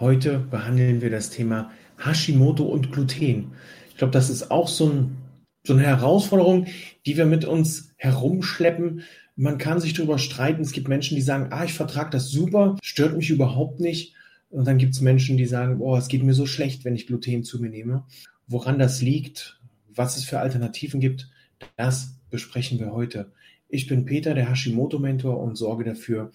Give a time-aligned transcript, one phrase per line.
[0.00, 3.52] Heute behandeln wir das Thema Hashimoto und Gluten.
[3.90, 5.16] Ich glaube, das ist auch so, ein,
[5.64, 6.66] so eine Herausforderung,
[7.06, 9.02] die wir mit uns herumschleppen.
[9.36, 10.62] Man kann sich darüber streiten.
[10.62, 14.14] Es gibt Menschen, die sagen, ah, ich vertrage das super, stört mich überhaupt nicht.
[14.50, 17.06] Und dann gibt es Menschen, die sagen, oh, es geht mir so schlecht, wenn ich
[17.06, 18.04] Gluten zu mir nehme.
[18.46, 19.60] Woran das liegt,
[19.94, 21.30] was es für Alternativen gibt,
[21.76, 23.30] das besprechen wir heute.
[23.68, 26.32] Ich bin Peter, der Hashimoto-Mentor und sorge dafür,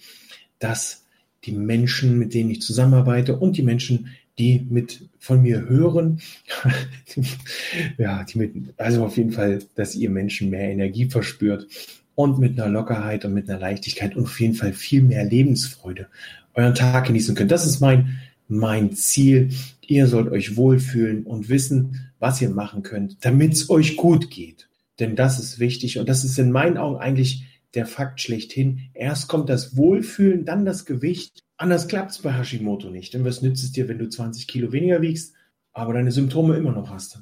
[0.60, 1.07] dass
[1.48, 6.22] die Menschen, mit denen ich zusammenarbeite und die Menschen, die mit von mir hören,
[7.98, 11.68] ja, die mit, also auf jeden Fall, dass ihr Menschen mehr Energie verspürt
[12.14, 16.08] und mit einer Lockerheit und mit einer Leichtigkeit und auf jeden Fall viel mehr Lebensfreude
[16.54, 17.52] euren Tag genießen könnt.
[17.52, 19.50] Das ist mein, mein Ziel.
[19.88, 24.68] Ihr sollt euch wohlfühlen und wissen, was ihr machen könnt, damit es euch gut geht.
[25.00, 27.44] Denn das ist wichtig und das ist in meinen Augen eigentlich
[27.78, 28.90] der Fakt schlechthin.
[28.94, 31.44] Erst kommt das Wohlfühlen, dann das Gewicht.
[31.56, 33.14] Anders klappt es bei Hashimoto nicht.
[33.14, 35.34] Denn was nützt es dir, wenn du 20 Kilo weniger wiegst,
[35.72, 37.22] aber deine Symptome immer noch hast?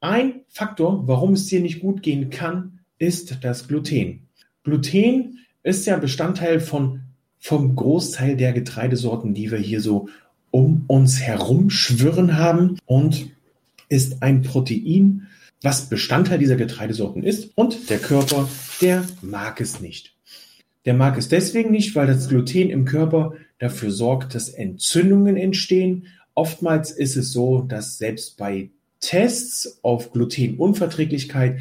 [0.00, 4.28] Ein Faktor, warum es dir nicht gut gehen kann, ist das Gluten.
[4.62, 7.00] Gluten ist ja Bestandteil von,
[7.38, 10.08] vom Großteil der Getreidesorten, die wir hier so
[10.50, 13.30] um uns herum schwirren haben und
[13.88, 15.26] ist ein Protein,
[15.62, 18.48] was Bestandteil dieser Getreidesorten ist und der Körper,
[18.80, 20.14] der mag es nicht.
[20.84, 26.08] Der mag es deswegen nicht, weil das Gluten im Körper dafür sorgt, dass Entzündungen entstehen.
[26.34, 31.60] Oftmals ist es so, dass selbst bei Tests auf Glutenunverträglichkeit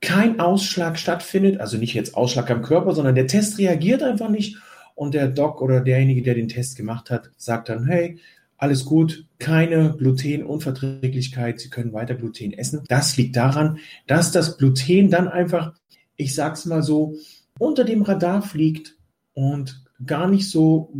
[0.00, 4.56] kein Ausschlag stattfindet, also nicht jetzt Ausschlag am Körper, sondern der Test reagiert einfach nicht
[4.94, 8.18] und der Doc oder derjenige, der den Test gemacht hat, sagt dann, hey,
[8.60, 12.84] alles gut, keine Glutenunverträglichkeit, Sie können weiter Gluten essen.
[12.88, 15.72] Das liegt daran, dass das Gluten dann einfach,
[16.16, 17.14] ich sag's mal so,
[17.58, 18.96] unter dem Radar fliegt
[19.32, 20.92] und gar nicht so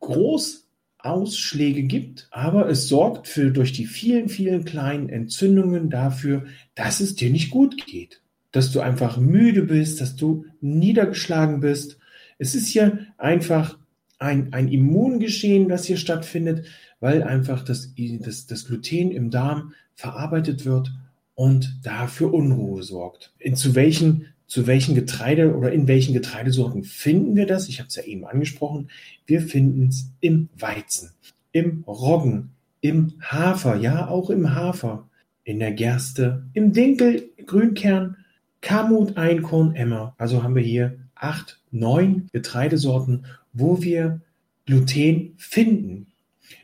[0.00, 0.66] groß
[0.98, 7.14] Ausschläge gibt, aber es sorgt für durch die vielen, vielen kleinen Entzündungen dafür, dass es
[7.14, 11.98] dir nicht gut geht, dass du einfach müde bist, dass du niedergeschlagen bist.
[12.38, 13.78] Es ist hier einfach
[14.18, 16.66] ein, ein Immungeschehen, das hier stattfindet,
[17.00, 20.92] weil einfach das, das, das Gluten im Darm verarbeitet wird
[21.34, 23.32] und dafür Unruhe sorgt.
[23.38, 27.68] In, zu, welchen, zu welchen Getreide oder in welchen Getreidesorten finden wir das?
[27.68, 28.88] Ich habe es ja eben angesprochen.
[29.26, 31.10] Wir finden es im Weizen,
[31.52, 32.50] im Roggen,
[32.80, 35.08] im Hafer, ja auch im Hafer,
[35.44, 38.16] in der Gerste, im Dinkel, Grünkern,
[38.62, 40.14] Kamut, Einkorn, Emmer.
[40.18, 44.20] Also haben wir hier acht, neun Getreidesorten, wo wir
[44.66, 46.06] Gluten finden.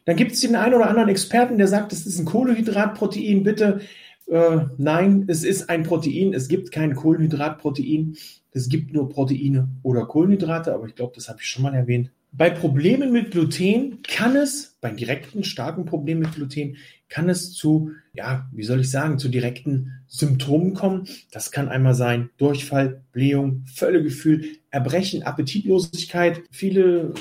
[0.05, 3.43] Dann gibt es den einen oder anderen Experten, der sagt, es ist ein Kohlenhydratprotein.
[3.43, 3.81] Bitte,
[4.27, 6.35] äh, nein, es ist ein Protein.
[6.35, 8.17] Es gibt kein Kohlenhydratprotein.
[8.53, 12.11] Es gibt nur Proteine oder Kohlenhydrate, aber ich glaube, das habe ich schon mal erwähnt.
[12.33, 16.77] Bei Problemen mit Gluten kann es, bei direkten starken Problemen mit Gluten,
[17.09, 21.09] kann es zu, ja, wie soll ich sagen, zu direkten Symptomen kommen.
[21.33, 26.43] Das kann einmal sein Durchfall, Blähung, Völlegefühl, Erbrechen, Appetitlosigkeit.
[26.51, 27.15] Viele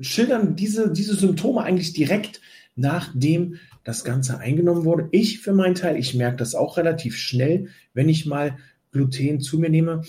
[0.00, 2.40] schildern diese, diese Symptome eigentlich direkt,
[2.74, 5.08] nachdem das Ganze eingenommen wurde.
[5.10, 8.56] Ich für meinen Teil, ich merke das auch relativ schnell, wenn ich mal
[8.92, 10.02] Gluten zu mir nehme.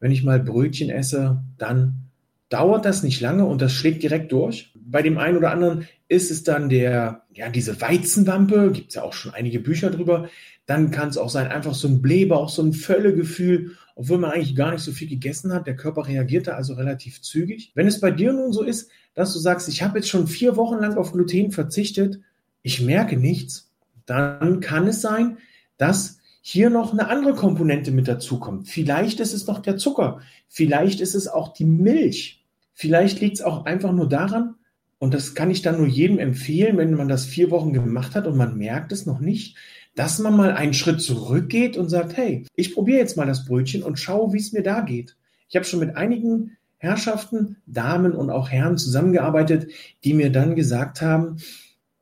[0.00, 2.10] Wenn ich mal Brötchen esse, dann
[2.48, 4.73] dauert das nicht lange und das schlägt direkt durch.
[4.94, 9.02] Bei dem einen oder anderen ist es dann der, ja, diese Weizenwampe, gibt es ja
[9.02, 10.28] auch schon einige Bücher drüber.
[10.66, 14.56] Dann kann es auch sein, einfach so ein Blähbauch, so ein Völlegefühl obwohl man eigentlich
[14.56, 15.66] gar nicht so viel gegessen hat.
[15.66, 17.72] Der Körper reagierte also relativ zügig.
[17.74, 20.56] Wenn es bei dir nun so ist, dass du sagst, ich habe jetzt schon vier
[20.56, 22.20] Wochen lang auf Gluten verzichtet,
[22.62, 23.70] ich merke nichts,
[24.06, 25.38] dann kann es sein,
[25.76, 28.68] dass hier noch eine andere Komponente mit dazukommt.
[28.68, 33.42] Vielleicht ist es noch der Zucker, vielleicht ist es auch die Milch, vielleicht liegt es
[33.42, 34.56] auch einfach nur daran,
[35.04, 38.26] und das kann ich dann nur jedem empfehlen, wenn man das vier Wochen gemacht hat
[38.26, 39.54] und man merkt es noch nicht,
[39.94, 43.82] dass man mal einen Schritt zurückgeht und sagt, hey, ich probiere jetzt mal das Brötchen
[43.82, 45.14] und schaue, wie es mir da geht.
[45.50, 49.70] Ich habe schon mit einigen Herrschaften, Damen und auch Herren zusammengearbeitet,
[50.04, 51.36] die mir dann gesagt haben,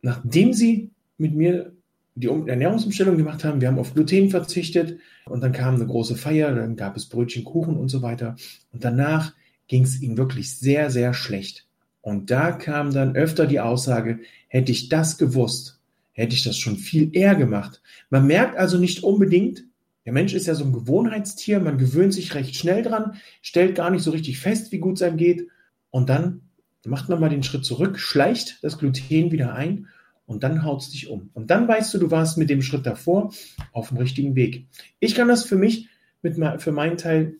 [0.00, 1.72] nachdem sie mit mir
[2.14, 6.54] die Ernährungsumstellung gemacht haben, wir haben auf Gluten verzichtet und dann kam eine große Feier,
[6.54, 8.36] dann gab es Brötchen, Kuchen und so weiter.
[8.70, 9.34] Und danach
[9.66, 11.66] ging es ihnen wirklich sehr, sehr schlecht.
[12.02, 14.18] Und da kam dann öfter die Aussage,
[14.48, 15.80] hätte ich das gewusst,
[16.12, 17.80] hätte ich das schon viel eher gemacht.
[18.10, 19.64] Man merkt also nicht unbedingt,
[20.04, 23.90] der Mensch ist ja so ein Gewohnheitstier, man gewöhnt sich recht schnell dran, stellt gar
[23.90, 25.46] nicht so richtig fest, wie gut es einem geht.
[25.90, 26.42] Und dann
[26.84, 29.86] macht man mal den Schritt zurück, schleicht das Gluten wieder ein
[30.26, 31.30] und dann haut es dich um.
[31.34, 33.32] Und dann weißt du, du warst mit dem Schritt davor
[33.72, 34.66] auf dem richtigen Weg.
[34.98, 35.88] Ich kann das für mich,
[36.22, 37.36] mit, für meinen Teil,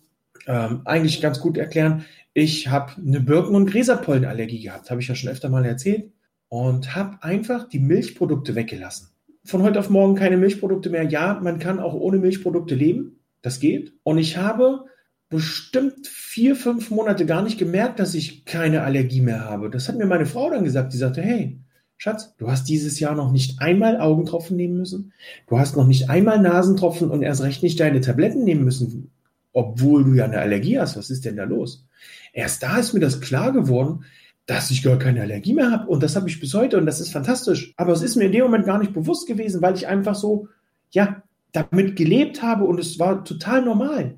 [0.47, 2.05] ähm, eigentlich ganz gut erklären.
[2.35, 6.13] Ich habe eine Birken- und Gräserpollenallergie gehabt, habe ich ja schon öfter mal erzählt.
[6.49, 9.13] Und habe einfach die Milchprodukte weggelassen
[9.45, 11.05] von heute auf morgen keine Milchprodukte mehr.
[11.05, 13.19] Ja, man kann auch ohne Milchprodukte leben.
[13.43, 13.93] Das geht.
[14.05, 14.85] Und ich habe
[15.29, 19.71] bestimmt vier, fünf Monate gar nicht gemerkt, dass ich keine Allergie mehr habe.
[19.71, 20.93] Das hat mir meine Frau dann gesagt.
[20.93, 21.59] Die sagte, hey,
[21.97, 25.13] Schatz, du hast dieses Jahr noch nicht einmal Augentropfen nehmen müssen.
[25.49, 29.11] Du hast noch nicht einmal Nasentropfen und erst recht nicht deine Tabletten nehmen müssen,
[29.53, 30.97] obwohl du ja eine Allergie hast.
[30.97, 31.87] Was ist denn da los?
[32.33, 34.05] Erst da ist mir das klar geworden,
[34.47, 35.89] dass ich gar keine Allergie mehr habe.
[35.89, 37.75] Und das habe ich bis heute und das ist fantastisch.
[37.77, 40.49] Aber es ist mir in dem Moment gar nicht bewusst gewesen, weil ich einfach so,
[40.91, 41.23] ja,
[41.53, 44.17] damit gelebt habe und es war total normal.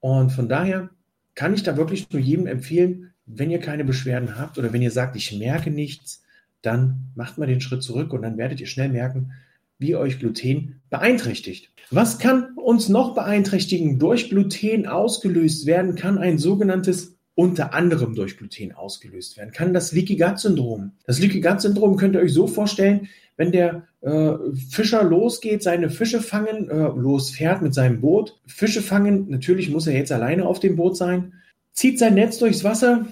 [0.00, 0.90] Und von daher
[1.34, 4.90] kann ich da wirklich nur jedem empfehlen, wenn ihr keine Beschwerden habt oder wenn ihr
[4.90, 6.22] sagt, ich merke nichts,
[6.60, 9.32] dann macht mal den Schritt zurück und dann werdet ihr schnell merken,
[9.82, 11.70] wie euch Gluten beeinträchtigt.
[11.90, 13.98] Was kann uns noch beeinträchtigen?
[13.98, 19.74] Durch Gluten ausgelöst werden kann ein sogenanntes unter anderem durch Gluten ausgelöst werden kann.
[19.74, 20.92] Das Leaky Gut Syndrom.
[21.06, 24.32] Das Leaky Gut Syndrom könnt ihr euch so vorstellen, wenn der äh,
[24.70, 28.38] Fischer losgeht, seine Fische fangen, äh, losfährt mit seinem Boot.
[28.46, 31.32] Fische fangen, natürlich muss er jetzt alleine auf dem Boot sein,
[31.72, 33.06] zieht sein Netz durchs Wasser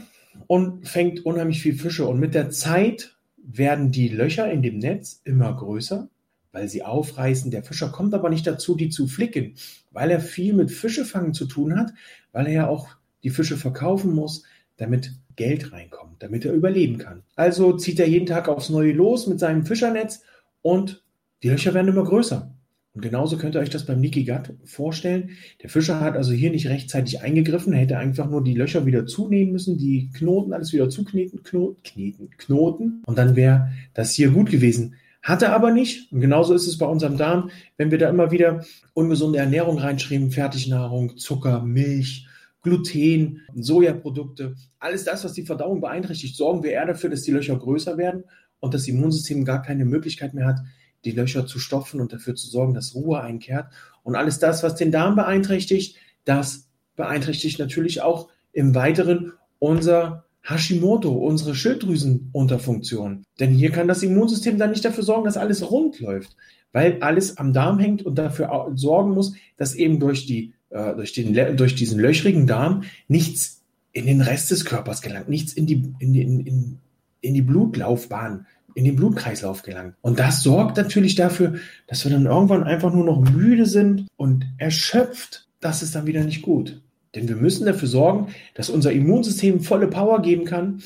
[0.47, 2.07] und fängt unheimlich viel Fische.
[2.07, 6.09] Und mit der Zeit werden die Löcher in dem Netz immer größer,
[6.53, 7.51] weil sie aufreißen.
[7.51, 9.55] Der Fischer kommt aber nicht dazu, die zu flicken,
[9.91, 11.93] weil er viel mit Fischefangen zu tun hat,
[12.33, 12.89] weil er ja auch
[13.23, 14.45] die Fische verkaufen muss,
[14.77, 17.23] damit Geld reinkommt, damit er überleben kann.
[17.37, 20.23] Also zieht er jeden Tag aufs Neue los mit seinem Fischernetz
[20.63, 21.03] und
[21.43, 22.55] die Löcher werden immer größer.
[22.93, 25.31] Und genauso könnt ihr euch das beim Niki Gatt vorstellen.
[25.63, 29.07] Der Fischer hat also hier nicht rechtzeitig eingegriffen, er hätte einfach nur die Löcher wieder
[29.07, 34.31] zunehmen müssen, die Knoten alles wieder zukneten, Knoten, kneten, Knoten und dann wäre das hier
[34.31, 34.97] gut gewesen.
[35.23, 36.11] Hat er aber nicht.
[36.13, 38.65] Und genauso ist es bei unserem Darm, wenn wir da immer wieder
[38.95, 42.27] ungesunde Ernährung reinschreiben, Fertignahrung, Zucker, Milch,
[42.63, 47.57] Gluten, Sojaprodukte, alles das, was die Verdauung beeinträchtigt, sorgen wir eher dafür, dass die Löcher
[47.57, 48.25] größer werden
[48.61, 50.61] und das Immunsystem gar keine Möglichkeit mehr hat,
[51.05, 53.73] die Löcher zu stopfen und dafür zu sorgen, dass Ruhe einkehrt.
[54.03, 61.13] Und alles das, was den Darm beeinträchtigt, das beeinträchtigt natürlich auch im Weiteren unser Hashimoto,
[61.13, 63.25] unsere Schilddrüsenunterfunktion.
[63.39, 66.37] Denn hier kann das Immunsystem dann nicht dafür sorgen, dass alles rund läuft,
[66.73, 71.13] weil alles am Darm hängt und dafür sorgen muss, dass eben durch die äh, durch,
[71.13, 75.93] den, durch diesen löchrigen Darm nichts in den Rest des Körpers gelangt, nichts in die,
[75.99, 76.79] in, in, in,
[77.21, 79.97] in die Blutlaufbahn, in den Blutkreislauf gelangt.
[80.01, 81.57] Und das sorgt natürlich dafür,
[81.89, 85.49] dass wir dann irgendwann einfach nur noch müde sind und erschöpft.
[85.61, 86.81] Das ist dann wieder nicht gut.
[87.15, 90.83] Denn wir müssen dafür sorgen, dass unser Immunsystem volle Power geben kann.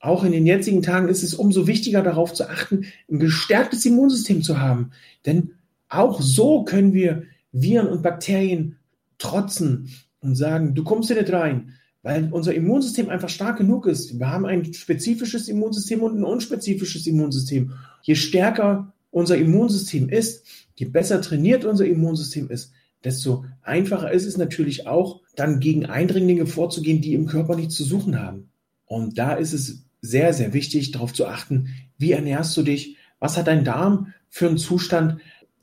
[0.00, 4.42] Auch in den jetzigen Tagen ist es umso wichtiger darauf zu achten, ein gestärktes Immunsystem
[4.42, 4.92] zu haben.
[5.26, 5.52] Denn
[5.88, 8.76] auch so können wir Viren und Bakterien
[9.18, 14.18] trotzen und sagen, du kommst hier nicht rein, weil unser Immunsystem einfach stark genug ist.
[14.18, 17.72] Wir haben ein spezifisches Immunsystem und ein unspezifisches Immunsystem.
[18.02, 22.72] Je stärker unser Immunsystem ist, je besser trainiert unser Immunsystem ist,
[23.04, 27.84] desto einfacher ist es natürlich auch, dann gegen Eindringlinge vorzugehen, die im Körper nichts zu
[27.84, 28.50] suchen haben.
[28.86, 33.36] Und da ist es sehr, sehr wichtig, darauf zu achten, wie ernährst du dich, was
[33.36, 35.20] hat dein Darm für einen Zustand,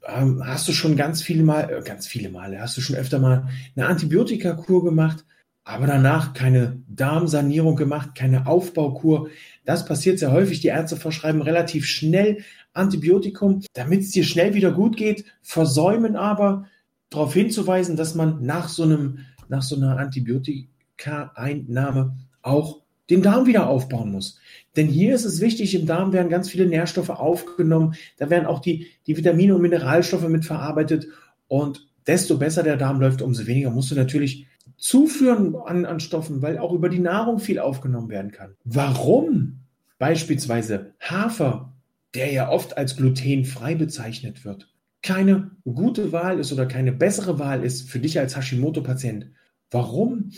[0.08, 3.20] ähm, hast du schon ganz viele Mal, äh, ganz viele Male, hast du schon öfter
[3.20, 5.26] mal eine Antibiotikakur gemacht,
[5.64, 9.30] aber danach keine Darmsanierung gemacht, keine Aufbaukur.
[9.66, 10.60] Das passiert sehr häufig.
[10.62, 16.68] Die Ärzte verschreiben relativ schnell Antibiotikum, damit es dir schnell wieder gut geht, versäumen aber
[17.16, 23.68] darauf hinzuweisen, dass man nach so einem, nach so einer Antibiotika-Einnahme auch den Darm wieder
[23.68, 24.40] aufbauen muss.
[24.76, 28.60] Denn hier ist es wichtig, im Darm werden ganz viele Nährstoffe aufgenommen, da werden auch
[28.60, 31.08] die, die Vitamine und Mineralstoffe mitverarbeitet
[31.48, 36.42] und desto besser der Darm läuft, umso weniger musst du natürlich zuführen an, an Stoffen,
[36.42, 38.56] weil auch über die Nahrung viel aufgenommen werden kann.
[38.64, 39.60] Warum
[39.98, 41.74] beispielsweise Hafer,
[42.14, 44.70] der ja oft als glutenfrei bezeichnet wird,
[45.06, 49.28] keine gute Wahl ist oder keine bessere Wahl ist für dich als Hashimoto-Patient?
[49.70, 50.32] Warum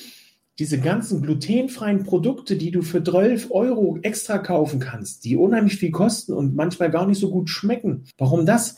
[0.60, 5.92] diese ganzen glutenfreien Produkte, die du für 12 Euro extra kaufen kannst, die unheimlich viel
[5.92, 8.78] kosten und manchmal gar nicht so gut schmecken, warum das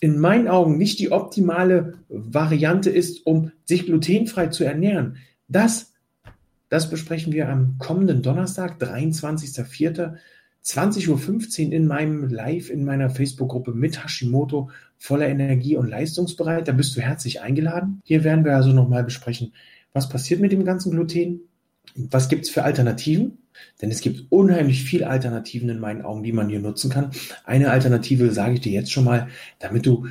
[0.00, 5.16] in meinen Augen nicht die optimale Variante ist, um sich glutenfrei zu ernähren,
[5.48, 5.94] das,
[6.68, 10.16] das besprechen wir am kommenden Donnerstag, 23.04.
[10.62, 14.68] 20.15 Uhr in meinem Live in meiner Facebook-Gruppe mit Hashimoto
[15.00, 16.68] voller Energie und leistungsbereit.
[16.68, 18.02] Da bist du herzlich eingeladen.
[18.04, 19.54] Hier werden wir also nochmal besprechen,
[19.92, 21.40] was passiert mit dem ganzen Gluten,
[21.96, 23.38] was gibt es für Alternativen,
[23.80, 27.10] denn es gibt unheimlich viele Alternativen in meinen Augen, die man hier nutzen kann.
[27.44, 29.28] Eine Alternative sage ich dir jetzt schon mal,
[29.58, 30.06] damit du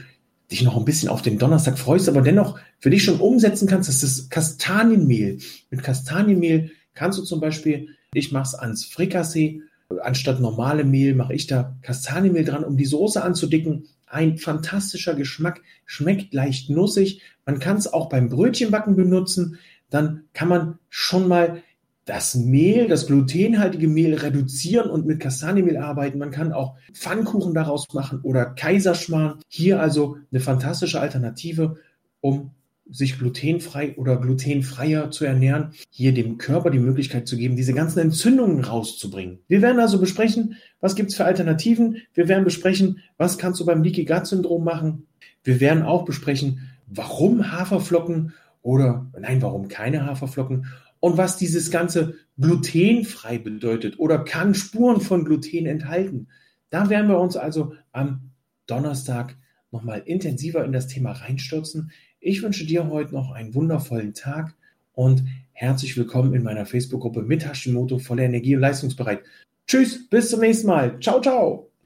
[0.52, 3.88] dich noch ein bisschen auf den Donnerstag freust, aber dennoch für dich schon umsetzen kannst,
[3.88, 5.38] das ist Kastanienmehl.
[5.70, 9.62] Mit Kastanienmehl kannst du zum Beispiel, ich mache es ans Frikassee,
[10.02, 13.86] anstatt normale Mehl mache ich da Kastanienmehl dran, um die Soße anzudicken.
[14.10, 17.22] Ein fantastischer Geschmack, schmeckt leicht nussig.
[17.46, 19.60] Man kann es auch beim Brötchenbacken benutzen.
[19.90, 21.62] Dann kann man schon mal
[22.06, 26.18] das Mehl, das glutenhaltige Mehl reduzieren und mit Kastanienmehl arbeiten.
[26.18, 29.40] Man kann auch Pfannkuchen daraus machen oder Kaiserschmarrn.
[29.48, 31.76] Hier also eine fantastische Alternative,
[32.20, 32.52] um
[32.92, 38.00] sich glutenfrei oder glutenfreier zu ernähren, hier dem Körper die Möglichkeit zu geben, diese ganzen
[38.00, 39.40] Entzündungen rauszubringen.
[39.48, 41.98] Wir werden also besprechen, was gibt es für Alternativen.
[42.14, 45.08] Wir werden besprechen, was kannst du beim Leaky Gut Syndrom machen.
[45.44, 50.66] Wir werden auch besprechen, warum Haferflocken oder nein, warum keine Haferflocken
[51.00, 56.28] und was dieses ganze glutenfrei bedeutet oder kann Spuren von Gluten enthalten.
[56.70, 58.32] Da werden wir uns also am
[58.68, 59.38] Donnerstag
[59.72, 61.92] nochmal intensiver in das Thema reinstürzen.
[62.22, 64.54] Ich wünsche dir heute noch einen wundervollen Tag
[64.94, 65.24] und
[65.54, 69.24] herzlich willkommen in meiner Facebook-Gruppe mit Hashimoto voller Energie und leistungsbereit.
[69.66, 71.00] Tschüss, bis zum nächsten Mal.
[71.00, 71.69] Ciao, ciao.